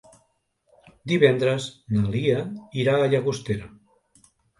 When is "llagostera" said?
3.13-3.69